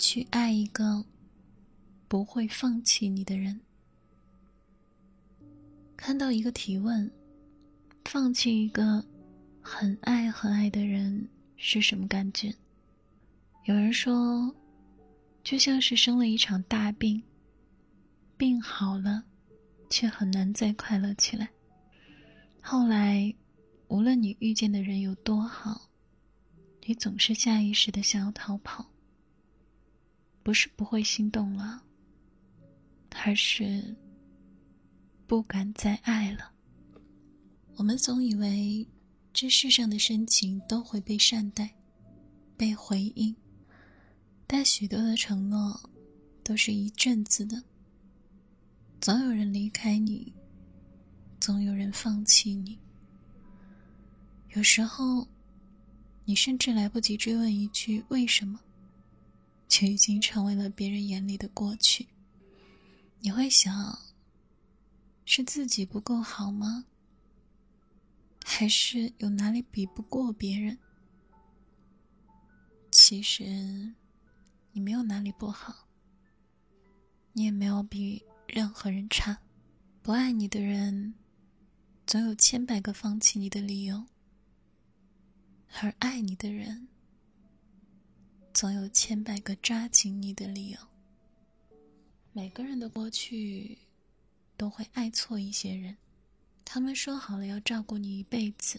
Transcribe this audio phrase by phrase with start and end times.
[0.00, 1.04] 去爱一个
[2.08, 3.60] 不会放弃你的人。
[5.94, 7.08] 看到一个提问：
[8.06, 9.04] 放弃一个
[9.60, 11.28] 很爱很爱的人
[11.58, 12.50] 是什么感觉？
[13.66, 14.52] 有人说，
[15.44, 17.22] 就像是生了一场大病，
[18.38, 19.22] 病好了，
[19.90, 21.46] 却很难再快乐起来。
[22.62, 23.32] 后来，
[23.88, 25.90] 无论你遇见的人有多好，
[26.86, 28.86] 你总是下意识的想要逃跑。
[30.42, 31.82] 不是不会心动了，
[33.24, 33.96] 而是
[35.26, 36.52] 不敢再爱了。
[37.76, 38.86] 我们总以为
[39.32, 41.70] 这世上的深情都会被善待、
[42.56, 43.34] 被回应，
[44.46, 45.90] 但许多的承诺
[46.42, 47.62] 都是一阵子的。
[49.00, 50.32] 总有人离开你。
[51.40, 52.78] 总有人放弃你。
[54.50, 55.26] 有时候，
[56.26, 58.60] 你甚至来不及追问一句“为什么”，
[59.70, 62.08] 就已经成为了别人眼里的过去。
[63.20, 63.98] 你会想：
[65.24, 66.86] 是自己不够好吗？
[68.44, 70.76] 还是有哪里比不过别人？
[72.90, 73.94] 其实，
[74.72, 75.86] 你没有哪里不好，
[77.32, 79.38] 你也没有比任何人差。
[80.02, 81.14] 不爱你的人。
[82.06, 84.04] 总有千百个放弃你的理由，
[85.80, 86.88] 而爱你的人，
[88.60, 90.78] 总有千百个抓紧你的理由。
[92.30, 93.78] 每个人的过去，
[94.54, 95.96] 都会爱错一些人，
[96.62, 98.78] 他们说好了要照顾你一辈子，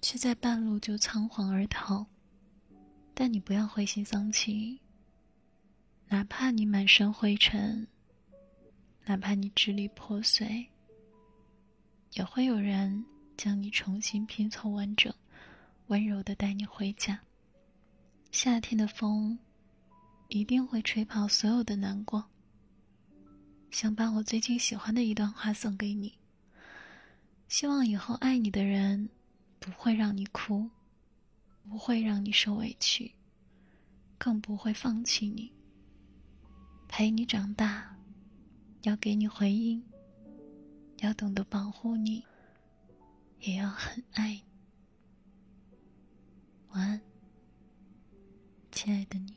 [0.00, 2.06] 却在半路就仓皇而逃。
[3.14, 4.78] 但你不要灰心丧气，
[6.06, 7.84] 哪怕你满身灰尘，
[9.06, 10.68] 哪怕你支离破碎。
[12.12, 13.04] 也会有人
[13.36, 15.12] 将你重新拼凑完整，
[15.88, 17.20] 温柔的带你回家。
[18.42, 19.38] 夏天的风
[20.28, 22.24] 一定会吹跑所有的难过。
[23.70, 26.14] 想把我最近喜欢的一段话送给你。
[27.48, 29.10] 希望以后爱你的人
[29.58, 30.70] 不会让你哭，
[31.68, 33.12] 不会让你受委屈，
[34.16, 35.52] 更不会放弃你。
[36.88, 37.94] 陪你长大，
[38.84, 39.84] 要给你回应。
[41.00, 42.24] 要懂得保护你，
[43.40, 44.49] 也要很爱你。
[48.90, 49.29] 晚安，亲爱的你。